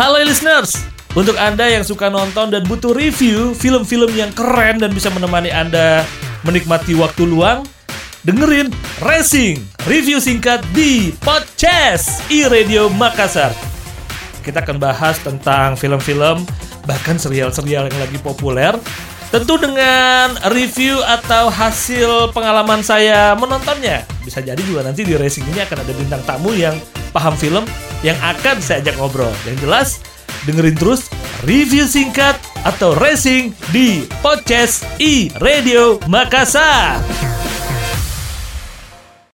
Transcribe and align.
Halo 0.00 0.16
listeners, 0.24 0.80
untuk 1.12 1.36
Anda 1.36 1.68
yang 1.68 1.84
suka 1.84 2.08
nonton 2.08 2.48
dan 2.48 2.64
butuh 2.64 2.96
review 2.96 3.52
film-film 3.52 4.08
yang 4.16 4.32
keren 4.32 4.80
dan 4.80 4.96
bisa 4.96 5.12
menemani 5.12 5.52
Anda 5.52 6.08
menikmati 6.40 6.96
waktu 6.96 7.28
luang, 7.28 7.68
dengerin 8.24 8.72
Racing, 9.04 9.60
review 9.84 10.16
singkat 10.16 10.64
di 10.72 11.12
Podcast 11.20 12.24
iRadio 12.32 12.88
Makassar. 12.96 13.52
Kita 14.40 14.64
akan 14.64 14.80
bahas 14.80 15.20
tentang 15.20 15.76
film-film, 15.76 16.48
bahkan 16.88 17.20
serial-serial 17.20 17.92
yang 17.92 18.00
lagi 18.00 18.16
populer. 18.24 18.72
Tentu 19.28 19.60
dengan 19.60 20.32
review 20.48 20.96
atau 21.04 21.52
hasil 21.52 22.32
pengalaman 22.32 22.80
saya 22.80 23.36
menontonnya. 23.36 24.08
Bisa 24.24 24.40
jadi 24.40 24.64
juga 24.64 24.80
nanti 24.80 25.04
di 25.04 25.12
Racing 25.12 25.44
ini 25.44 25.60
akan 25.60 25.76
ada 25.84 25.92
bintang 25.92 26.24
tamu 26.24 26.56
yang 26.56 26.80
paham 27.12 27.36
film 27.36 27.68
yang 28.00 28.16
akan 28.20 28.60
saya 28.60 28.80
ajak 28.84 28.96
ngobrol. 28.96 29.32
Yang 29.44 29.56
jelas, 29.64 29.88
dengerin 30.48 30.76
terus 30.76 31.08
review 31.44 31.84
singkat 31.84 32.36
atau 32.64 32.92
racing 32.96 33.56
di 33.72 34.04
Podcast 34.20 34.84
i 35.00 35.32
Radio 35.40 36.00
Makassar. 36.08 37.29